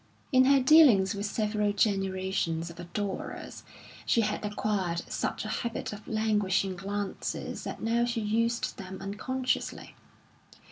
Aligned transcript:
In 0.31 0.45
her 0.45 0.59
dealings 0.59 1.13
with 1.13 1.27
several 1.27 1.71
generations 1.73 2.71
of 2.71 2.79
adorers, 2.79 3.61
she 4.03 4.21
had 4.21 4.43
acquired 4.43 5.03
such 5.07 5.45
a 5.45 5.61
habit 5.61 5.93
of 5.93 6.07
languishing 6.07 6.75
glances 6.75 7.65
that 7.65 7.83
now 7.83 8.05
she 8.05 8.19
used 8.21 8.77
them 8.77 8.97
unconsciously. 8.99 9.93